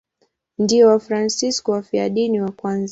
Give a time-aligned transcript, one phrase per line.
[0.57, 2.79] Ndio Wafransisko wafiadini wa kwanza.